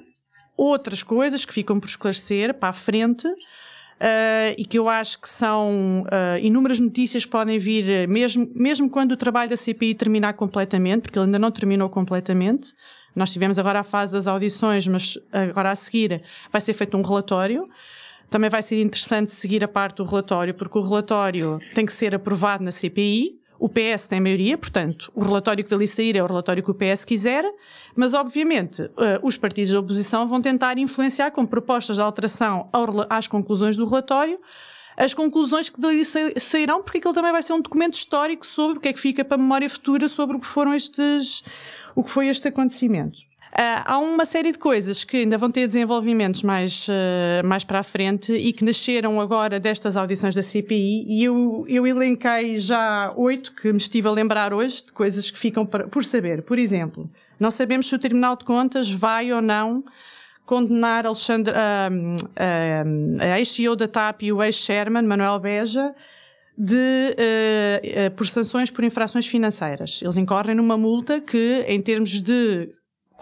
outras 0.55 1.03
coisas 1.03 1.45
que 1.45 1.53
ficam 1.53 1.79
por 1.79 1.88
esclarecer 1.88 2.53
para 2.53 2.69
a 2.69 2.74
frente. 2.74 3.27
Uh, 3.27 4.51
e 4.57 4.65
que 4.65 4.77
eu 4.77 4.89
acho 4.89 5.22
que 5.22 5.29
são 5.29 6.03
uh, 6.03 6.38
inúmeras 6.41 6.77
notícias 6.77 7.24
que 7.24 7.31
podem 7.31 7.57
vir, 7.57 7.88
eh, 7.88 8.07
mesmo, 8.07 8.51
mesmo 8.53 8.89
quando 8.89 9.13
o 9.13 9.17
trabalho 9.17 9.50
da 9.50 9.55
CPI 9.55 9.93
terminar 9.95 10.33
completamente, 10.33 11.03
porque 11.03 11.17
ele 11.17 11.27
ainda 11.27 11.39
não 11.39 11.50
terminou 11.50 11.89
completamente. 11.89 12.74
Nós 13.15 13.31
tivemos 13.31 13.57
agora 13.57 13.79
a 13.79 13.83
fase 13.83 14.12
das 14.12 14.27
audições, 14.27 14.86
mas 14.88 15.17
agora 15.31 15.72
a 15.72 15.75
seguir 15.75 16.22
vai 16.51 16.60
ser 16.60 16.74
feito 16.74 16.98
um 16.98 17.01
relatório. 17.01 17.69
Também 18.29 18.50
vai 18.50 18.62
ser 18.62 18.81
interessante 18.81 19.31
seguir 19.31 19.63
a 19.63 19.67
parte 19.69 19.98
do 19.98 20.03
relatório, 20.03 20.53
porque 20.53 20.77
o 20.77 20.81
relatório 20.81 21.60
tem 21.74 21.86
que 21.86 21.93
ser 21.93 22.13
aprovado 22.13 22.63
na 22.63 22.72
CPI. 22.72 23.39
O 23.63 23.70
PS 23.70 24.08
tem 24.10 24.20
maioria, 24.20 24.58
portanto, 24.58 25.10
o 25.15 25.24
relatório 25.24 25.63
que 25.63 25.70
dali 25.70 25.88
sair 25.88 26.17
é 26.17 26.22
o 26.22 26.25
relatório 26.25 26.62
que 26.62 26.70
o 26.70 26.74
PS 26.74 27.05
quiser, 27.05 27.50
mas 27.96 28.13
obviamente 28.13 28.82
eh, 28.98 29.22
os 29.24 29.38
partidos 29.38 29.72
da 29.72 29.79
oposição 29.79 30.27
vão 30.27 30.41
tentar 30.41 30.77
influenciar 30.77 31.32
com 31.32 31.46
propostas 31.46 31.96
de 31.96 32.01
alteração 32.01 32.70
às 33.10 33.25
conclusões 33.25 33.77
do 33.77 33.86
relatório 33.86 34.38
as 34.98 35.13
conclusões 35.13 35.70
que 35.70 35.79
daí 35.79 36.03
sairão, 36.39 36.84
porque 36.84 36.98
aquilo 36.98 37.13
também 37.13 37.32
vai 37.32 37.41
ser 37.41 37.53
um 37.53 37.62
documento 37.62 37.93
histórico 37.93 38.46
sobre 38.46 38.79
o 38.79 38.82
que 38.82 38.89
é 38.89 38.93
que 38.93 39.00
fica 39.00 39.24
para 39.24 39.36
a 39.36 39.38
memória 39.38 39.70
futura 39.70 40.10
sobre 40.10 40.36
o 40.36 40.39
que 40.41 40.46
foram 40.46 40.74
estes, 40.74 41.41
o 41.96 42.03
que 42.03 42.12
foi 42.12 42.27
este 42.27 42.50
acontecimento. 42.50 43.22
Uh, 43.53 43.86
há 43.86 43.98
uma 44.00 44.25
série 44.25 44.51
de 44.51 44.57
coisas 44.57 45.03
que 45.03 45.17
ainda 45.17 45.38
vão 45.38 45.51
ter 45.51 45.67
desenvolvimentos 45.67 46.41
mais, 46.41 46.88
uh, 46.88 47.45
mais 47.45 47.63
para 47.63 47.79
a 47.79 47.83
frente 47.83 48.33
e 48.33 48.51
que 48.51 48.65
nasceram 48.65 49.22
agora 49.22 49.60
destas 49.60 49.95
audições 49.95 50.33
da 50.33 50.41
CPI 50.41 51.05
e 51.07 51.24
eu, 51.24 51.63
eu 51.67 51.86
elenquei 51.86 52.57
já 52.57 53.13
oito 53.15 53.53
que 53.53 53.72
me 53.72 53.77
estive 53.77 54.07
a 54.07 54.12
lembrar 54.12 54.55
hoje 54.55 54.86
de 54.86 54.91
coisas 54.91 55.29
que 55.29 55.38
ficam 55.38 55.67
por 55.67 56.03
saber. 56.03 56.41
Por 56.41 56.57
exemplo, 56.57 57.07
não 57.39 57.51
sabemos 57.51 57.88
se 57.88 57.93
o 57.93 58.00
Tribunal 58.00 58.36
de 58.36 58.43
Contas 58.43 58.89
vai 58.89 59.31
ou 59.31 59.39
não 59.39 59.83
condenar 60.48 61.05
Alexandre, 61.05 61.53
uh, 61.53 63.22
a 63.22 63.38
ex-CEO 63.38 63.75
da 63.75 63.88
TAP 63.88 64.24
e 64.24 64.33
o 64.33 64.41
ex-chairman, 64.41 65.03
Manuel 65.03 65.39
Beja, 65.39 65.93
de, 66.57 66.75
uh, 66.75 68.07
uh, 68.07 68.12
por 68.15 68.25
sanções 68.25 68.72
por 68.72 68.83
infrações 68.83 69.27
financeiras. 69.27 70.01
Eles 70.01 70.17
incorrem 70.17 70.55
numa 70.55 70.75
multa 70.75 71.22
que, 71.22 71.63
em 71.67 71.79
termos 71.79 72.19
de 72.22 72.69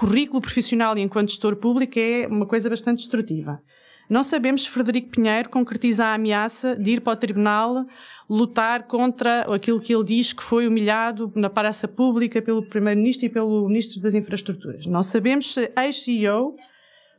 currículo 0.01 0.41
profissional 0.41 0.97
e 0.97 1.01
enquanto 1.01 1.29
gestor 1.29 1.55
público 1.55 1.99
é 1.99 2.25
uma 2.25 2.47
coisa 2.47 2.67
bastante 2.67 2.97
destrutiva. 2.97 3.61
Não 4.09 4.23
sabemos 4.23 4.63
se 4.63 4.69
Frederico 4.69 5.11
Pinheiro 5.11 5.47
concretiza 5.47 6.05
a 6.05 6.15
ameaça 6.15 6.75
de 6.75 6.93
ir 6.93 7.01
para 7.01 7.13
o 7.13 7.15
tribunal 7.15 7.85
lutar 8.27 8.87
contra 8.87 9.41
aquilo 9.41 9.79
que 9.79 9.93
ele 9.93 10.03
diz 10.03 10.33
que 10.33 10.41
foi 10.41 10.67
humilhado 10.67 11.31
na 11.35 11.51
praça 11.51 11.87
pública 11.87 12.41
pelo 12.41 12.63
Primeiro-Ministro 12.63 13.27
e 13.27 13.29
pelo 13.29 13.67
Ministro 13.67 14.01
das 14.01 14.15
Infraestruturas. 14.15 14.87
Não 14.87 15.03
sabemos 15.03 15.53
se 15.53 15.71
ex-CEO 15.77 16.55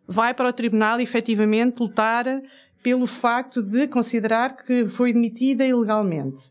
vai 0.05 0.35
para 0.35 0.49
o 0.49 0.53
tribunal 0.53 0.99
efetivamente 0.99 1.79
lutar 1.79 2.25
pelo 2.83 3.07
facto 3.07 3.63
de 3.63 3.87
considerar 3.87 4.57
que 4.57 4.89
foi 4.89 5.13
demitida 5.13 5.65
ilegalmente. 5.65 6.51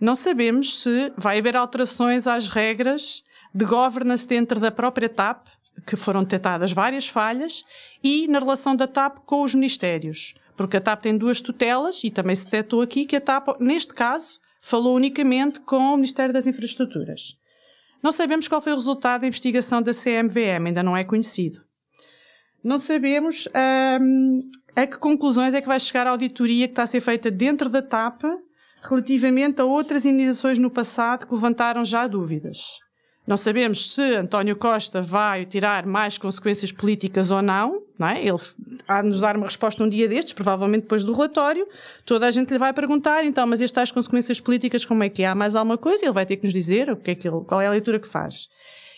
Não 0.00 0.16
sabemos 0.16 0.82
se 0.82 1.12
vai 1.16 1.38
haver 1.38 1.54
alterações 1.54 2.26
às 2.26 2.48
regras 2.48 3.22
de 3.54 3.64
governance 3.64 4.26
dentro 4.26 4.60
da 4.60 4.70
própria 4.70 5.08
TAP, 5.08 5.46
que 5.86 5.96
foram 5.96 6.22
detectadas 6.22 6.72
várias 6.72 7.08
falhas, 7.08 7.64
e 8.02 8.26
na 8.28 8.38
relação 8.38 8.74
da 8.74 8.86
TAP 8.86 9.18
com 9.24 9.42
os 9.42 9.54
ministérios. 9.54 10.34
Porque 10.56 10.76
a 10.76 10.80
TAP 10.80 11.02
tem 11.02 11.16
duas 11.16 11.40
tutelas 11.40 12.02
e 12.02 12.10
também 12.10 12.34
se 12.34 12.44
detectou 12.44 12.82
aqui 12.82 13.06
que 13.06 13.16
a 13.16 13.20
TAP, 13.20 13.60
neste 13.60 13.94
caso, 13.94 14.40
falou 14.60 14.96
unicamente 14.96 15.60
com 15.60 15.78
o 15.78 15.96
Ministério 15.96 16.32
das 16.32 16.46
Infraestruturas. 16.46 17.36
Não 18.02 18.12
sabemos 18.12 18.48
qual 18.48 18.60
foi 18.60 18.72
o 18.72 18.76
resultado 18.76 19.22
da 19.22 19.26
investigação 19.26 19.82
da 19.82 19.92
CMVM, 19.92 20.66
ainda 20.66 20.82
não 20.82 20.96
é 20.96 21.04
conhecido. 21.04 21.60
Não 22.62 22.78
sabemos 22.78 23.48
hum, 24.00 24.40
a 24.74 24.86
que 24.86 24.98
conclusões 24.98 25.54
é 25.54 25.60
que 25.60 25.66
vai 25.66 25.78
chegar 25.80 26.06
a 26.06 26.10
auditoria 26.10 26.66
que 26.66 26.72
está 26.72 26.82
a 26.82 26.86
ser 26.86 27.00
feita 27.00 27.30
dentro 27.30 27.68
da 27.68 27.82
TAP 27.82 28.22
relativamente 28.82 29.60
a 29.60 29.64
outras 29.64 30.04
indenizações 30.04 30.58
no 30.58 30.70
passado 30.70 31.26
que 31.26 31.34
levantaram 31.34 31.84
já 31.84 32.06
dúvidas. 32.06 32.78
Não 33.28 33.36
sabemos 33.36 33.92
se 33.92 34.00
António 34.14 34.56
Costa 34.56 35.02
vai 35.02 35.44
tirar 35.44 35.84
mais 35.84 36.16
consequências 36.16 36.72
políticas 36.72 37.30
ou 37.30 37.42
não, 37.42 37.82
não 37.98 38.08
é? 38.08 38.26
Ele 38.26 38.38
há 38.88 39.02
de 39.02 39.08
nos 39.08 39.20
dar 39.20 39.36
uma 39.36 39.44
resposta 39.44 39.84
um 39.84 39.88
dia 39.88 40.08
destes, 40.08 40.32
provavelmente 40.32 40.84
depois 40.84 41.04
do 41.04 41.12
relatório. 41.12 41.68
Toda 42.06 42.26
a 42.26 42.30
gente 42.30 42.50
lhe 42.50 42.58
vai 42.58 42.72
perguntar, 42.72 43.26
então, 43.26 43.46
mas 43.46 43.60
estas 43.60 43.90
consequências 43.90 44.40
políticas, 44.40 44.86
como 44.86 45.02
é 45.02 45.10
que? 45.10 45.24
Há 45.24 45.34
mais 45.34 45.54
alguma 45.54 45.76
coisa? 45.76 46.06
Ele 46.06 46.12
vai 46.14 46.24
ter 46.24 46.36
que 46.36 46.44
nos 46.44 46.54
dizer 46.54 46.90
o 46.90 46.96
que 46.96 47.10
é 47.10 47.14
que 47.14 47.28
ele, 47.28 47.44
qual 47.44 47.60
é 47.60 47.66
a 47.66 47.70
leitura 47.70 48.00
que 48.00 48.08
faz. 48.08 48.48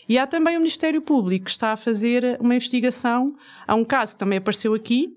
E 0.09 0.17
há 0.17 0.29
também 0.29 0.57
o 0.57 0.61
Ministério 0.61 1.03
Público 1.03 1.47
que 1.47 1.51
está 1.51 1.73
a 1.73 1.77
fazer 1.77 2.39
uma 2.41 2.55
investigação. 2.55 3.35
Há 3.67 3.75
um 3.75 3.85
caso 3.85 4.13
que 4.13 4.21
também 4.21 4.39
apareceu 4.39 4.75
aqui 4.75 5.09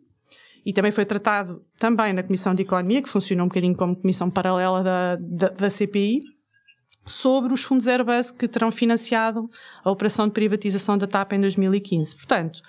e 0.65 0.74
também 0.74 0.89
foi 0.89 1.05
tratado 1.05 1.63
também 1.77 2.13
na 2.13 2.24
Comissão 2.24 2.55
de 2.55 2.63
Economia, 2.63 3.00
que 3.00 3.10
funcionou 3.10 3.46
um 3.46 3.50
bocadinho 3.50 3.75
como 3.75 3.96
comissão 3.96 4.32
paralela 4.32 4.82
da, 4.82 5.17
da, 5.17 5.50
da 5.50 5.70
CPI, 5.70 6.22
sobre 7.05 7.53
os 7.53 7.63
fundos 7.63 7.88
Airbus 7.88 8.31
que 8.31 8.48
terão 8.48 8.72
financiado 8.72 9.50
a 9.83 9.91
operação 9.91 10.27
de 10.27 10.33
privatização 10.33 10.98
da 10.98 11.07
TAP 11.07 11.34
em 11.34 11.41
2015. 11.41 12.15
Portanto, 12.15 12.62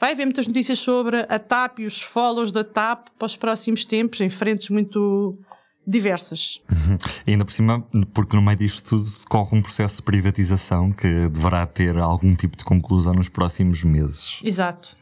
vai 0.00 0.12
haver 0.12 0.24
muitas 0.24 0.46
notícias 0.46 0.78
sobre 0.78 1.26
a 1.28 1.38
TAP 1.38 1.80
e 1.80 1.86
os 1.86 2.00
follows 2.00 2.52
da 2.52 2.64
TAP 2.64 3.08
para 3.18 3.26
os 3.26 3.36
próximos 3.36 3.84
tempos, 3.84 4.20
em 4.20 4.30
frentes 4.30 4.68
muito 4.70 5.38
diversas. 5.86 6.60
Uhum. 6.70 6.96
E 7.26 7.32
ainda 7.32 7.44
por 7.44 7.52
cima, 7.52 7.86
porque 8.14 8.36
no 8.36 8.42
meio 8.42 8.58
disto 8.58 8.88
tudo 8.88 9.10
corre 9.28 9.56
um 9.56 9.62
processo 9.62 9.96
de 9.96 10.02
privatização 10.02 10.92
que 10.92 11.28
deverá 11.28 11.66
ter 11.66 11.96
algum 11.98 12.34
tipo 12.34 12.56
de 12.56 12.64
conclusão 12.64 13.14
nos 13.14 13.28
próximos 13.28 13.82
meses. 13.84 14.40
Exato, 14.42 14.96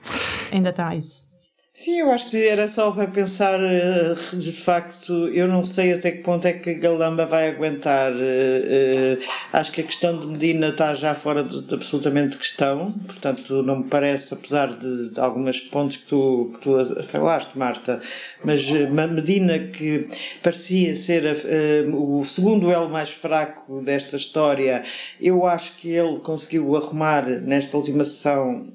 ainda 0.50 0.70
está 0.70 0.94
isso. 0.94 1.29
Sim, 1.72 2.00
eu 2.00 2.10
acho 2.10 2.28
que 2.30 2.36
era 2.46 2.66
só 2.68 2.90
para 2.90 3.06
pensar, 3.06 3.58
eh, 3.58 4.14
de 4.34 4.52
facto, 4.52 5.28
eu 5.28 5.48
não 5.48 5.64
sei 5.64 5.92
até 5.94 6.10
que 6.10 6.18
ponto 6.18 6.46
é 6.46 6.52
que 6.52 6.70
a 6.70 6.74
Galamba 6.74 7.24
vai 7.26 7.48
aguentar. 7.48 8.12
Eh, 8.12 9.16
eh, 9.16 9.18
acho 9.52 9.72
que 9.72 9.80
a 9.80 9.84
questão 9.84 10.18
de 10.18 10.26
Medina 10.26 10.68
está 10.68 10.92
já 10.94 11.14
fora 11.14 11.42
de, 11.42 11.62
de 11.62 11.74
absolutamente 11.74 12.36
questão, 12.36 12.92
portanto, 12.92 13.62
não 13.62 13.78
me 13.78 13.84
parece, 13.84 14.34
apesar 14.34 14.66
de, 14.76 15.10
de 15.10 15.20
algumas 15.20 15.58
pontos 15.60 15.96
que 15.96 16.06
tu, 16.06 16.50
que 16.54 16.60
tu 16.60 17.02
falaste, 17.04 17.56
Marta, 17.56 18.00
mas 18.44 18.68
Medina, 18.70 19.58
que 19.58 20.08
parecia 20.42 20.94
ser 20.96 21.26
a, 21.26 21.32
o 21.96 22.22
segundo 22.24 22.70
elo 22.70 22.90
mais 22.90 23.10
fraco 23.10 23.80
desta 23.80 24.16
história, 24.16 24.82
eu 25.20 25.46
acho 25.46 25.76
que 25.76 25.92
ele 25.92 26.18
conseguiu 26.18 26.76
arrumar 26.76 27.26
nesta 27.26 27.76
última 27.76 28.04
sessão 28.04 28.66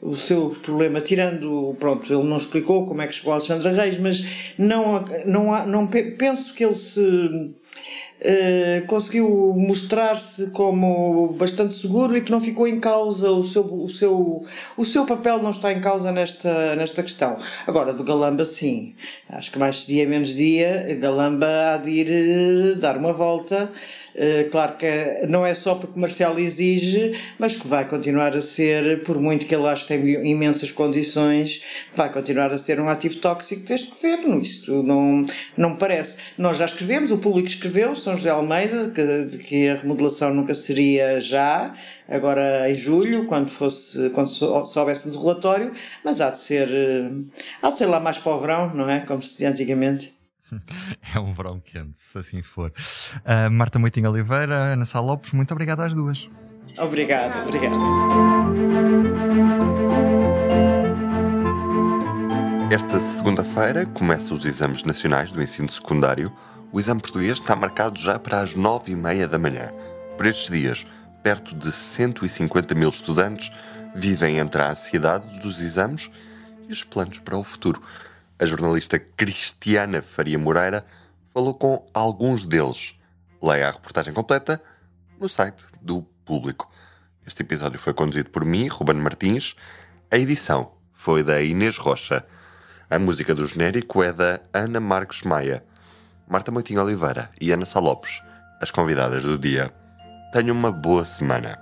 o 0.00 0.16
seu 0.16 0.50
problema, 0.62 1.00
tirando, 1.00 1.76
pronto, 1.78 2.01
ele 2.10 2.24
não 2.24 2.36
explicou 2.36 2.86
como 2.86 3.02
é 3.02 3.06
que 3.06 3.14
chegou 3.14 3.32
a 3.32 3.36
Alexandra 3.36 3.72
Reis, 3.72 3.98
mas 3.98 4.52
não, 4.56 5.04
não, 5.26 5.66
não 5.66 5.86
penso 5.86 6.54
que 6.54 6.64
ele 6.64 6.74
se 6.74 7.54
Uh, 8.22 8.86
conseguiu 8.86 9.28
mostrar-se 9.56 10.52
como 10.52 11.32
bastante 11.32 11.74
seguro 11.74 12.16
e 12.16 12.20
que 12.20 12.30
não 12.30 12.40
ficou 12.40 12.68
em 12.68 12.78
causa 12.78 13.28
o 13.32 13.42
seu, 13.42 13.64
o 13.64 13.88
seu, 13.88 14.44
o 14.76 14.84
seu 14.84 15.04
papel 15.04 15.42
não 15.42 15.50
está 15.50 15.72
em 15.72 15.80
causa 15.80 16.12
nesta, 16.12 16.76
nesta 16.76 17.02
questão. 17.02 17.36
Agora, 17.66 17.92
do 17.92 18.04
Galamba, 18.04 18.44
sim. 18.44 18.94
Acho 19.28 19.50
que 19.50 19.58
mais 19.58 19.86
dia 19.86 20.06
menos 20.06 20.36
dia, 20.36 20.86
Galamba 21.00 21.74
há 21.74 21.76
de 21.78 21.90
ir 21.90 22.76
uh, 22.76 22.76
dar 22.78 22.96
uma 22.96 23.12
volta 23.12 23.68
claro 24.50 24.76
que 24.76 25.26
não 25.28 25.44
é 25.44 25.54
só 25.54 25.74
porque 25.74 25.98
Marcelo 25.98 26.38
exige, 26.38 27.12
mas 27.38 27.56
que 27.56 27.66
vai 27.66 27.88
continuar 27.88 28.36
a 28.36 28.42
ser, 28.42 29.02
por 29.02 29.18
muito 29.18 29.46
que 29.46 29.54
ele 29.54 29.66
ache 29.66 29.82
que 29.82 29.88
tem 29.88 30.30
imensas 30.30 30.70
condições, 30.70 31.62
vai 31.94 32.10
continuar 32.12 32.52
a 32.52 32.58
ser 32.58 32.80
um 32.80 32.88
ativo 32.88 33.16
tóxico 33.16 33.66
deste 33.66 33.90
governo. 33.90 34.40
Isto 34.40 34.82
não, 34.82 35.26
não 35.56 35.76
parece. 35.76 36.16
Nós 36.36 36.58
já 36.58 36.64
escrevemos, 36.64 37.10
o 37.10 37.18
público 37.18 37.48
escreveu, 37.48 37.94
São 37.94 38.16
José 38.16 38.30
Almeida, 38.30 38.90
que, 38.90 39.38
que 39.38 39.68
a 39.68 39.76
remodelação 39.76 40.34
nunca 40.34 40.54
seria 40.54 41.20
já, 41.20 41.74
agora 42.08 42.70
em 42.70 42.74
julho, 42.74 43.26
quando, 43.26 43.48
fosse, 43.48 44.10
quando 44.10 44.28
soubéssemos 44.28 45.16
o 45.16 45.20
relatório, 45.20 45.72
mas 46.04 46.20
há 46.20 46.30
de 46.30 46.40
ser, 46.40 46.68
eh, 46.70 47.10
há 47.62 47.70
de 47.70 47.78
ser 47.78 47.86
lá 47.86 48.00
mais 48.00 48.18
para 48.18 48.34
o 48.34 48.38
verão, 48.38 48.74
não 48.74 48.88
é? 48.88 49.00
Como 49.00 49.22
se 49.22 49.32
dizia 49.32 49.50
antigamente. 49.50 50.21
é 51.14 51.18
um 51.18 51.32
verão 51.32 51.60
quente, 51.60 51.98
se 51.98 52.18
assim 52.18 52.42
for. 52.42 52.72
Uh, 53.18 53.50
Marta 53.50 53.78
Moitinho 53.78 54.10
Oliveira, 54.10 54.54
Ana 54.54 54.84
Sá 54.84 55.00
Lopes, 55.00 55.32
muito 55.32 55.52
obrigado 55.52 55.80
às 55.80 55.94
duas. 55.94 56.28
Obrigado, 56.78 57.46
obrigado. 57.46 57.76
Esta 62.72 62.98
segunda-feira 62.98 63.84
começam 63.84 64.34
os 64.34 64.46
exames 64.46 64.82
nacionais 64.82 65.30
do 65.30 65.42
ensino 65.42 65.68
secundário. 65.68 66.32
O 66.72 66.80
exame 66.80 67.02
português 67.02 67.38
está 67.38 67.54
marcado 67.54 68.00
já 68.00 68.18
para 68.18 68.40
as 68.40 68.54
nove 68.54 68.92
e 68.92 68.96
meia 68.96 69.28
da 69.28 69.38
manhã. 69.38 69.70
Por 70.16 70.24
estes 70.24 70.50
dias, 70.50 70.86
perto 71.22 71.54
de 71.54 71.70
150 71.70 72.74
mil 72.74 72.88
estudantes 72.88 73.52
vivem 73.94 74.38
entre 74.38 74.62
a 74.62 74.70
ansiedade 74.70 75.38
dos 75.40 75.60
exames 75.60 76.10
e 76.66 76.72
os 76.72 76.82
planos 76.82 77.18
para 77.18 77.36
o 77.36 77.44
futuro. 77.44 77.82
A 78.42 78.44
jornalista 78.44 78.98
Cristiana 78.98 80.02
Faria 80.02 80.36
Moreira 80.36 80.84
falou 81.32 81.54
com 81.54 81.86
alguns 81.94 82.44
deles. 82.44 82.96
Leia 83.40 83.68
a 83.68 83.70
reportagem 83.70 84.12
completa 84.12 84.60
no 85.20 85.28
site 85.28 85.64
do 85.80 86.02
Público. 86.24 86.68
Este 87.24 87.42
episódio 87.42 87.78
foi 87.78 87.94
conduzido 87.94 88.30
por 88.30 88.44
mim, 88.44 88.66
Ruben 88.66 88.96
Martins. 88.96 89.54
A 90.10 90.18
edição 90.18 90.72
foi 90.92 91.22
da 91.22 91.40
Inês 91.40 91.78
Rocha. 91.78 92.26
A 92.90 92.98
música 92.98 93.32
do 93.32 93.46
genérico 93.46 94.02
é 94.02 94.12
da 94.12 94.40
Ana 94.52 94.80
Marques 94.80 95.22
Maia. 95.22 95.64
Marta 96.26 96.50
Moitinho 96.50 96.82
Oliveira 96.82 97.30
e 97.40 97.52
Ana 97.52 97.64
Salopes, 97.64 98.20
as 98.60 98.72
convidadas 98.72 99.22
do 99.22 99.38
dia. 99.38 99.72
Tenham 100.32 100.56
uma 100.56 100.72
boa 100.72 101.04
semana. 101.04 101.61